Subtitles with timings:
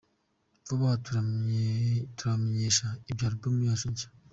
[0.65, 0.97] Vuba aha
[2.15, 4.07] turabamenyesha ibya Album yacu nshya.